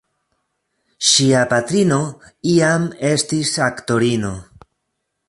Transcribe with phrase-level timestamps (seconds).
[1.09, 1.99] Ŝia patrino
[2.53, 4.37] iam estis aktorino.